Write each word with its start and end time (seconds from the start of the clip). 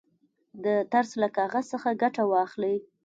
د 0.63 0.65
ترس 0.91 1.11
له 1.21 1.27
کاغذ 1.37 1.65
څخه 1.73 1.89
ګټه 2.01 2.23
واخلئ. 2.31 2.75